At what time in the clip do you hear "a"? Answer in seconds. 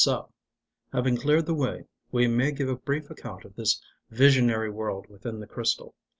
2.69-2.75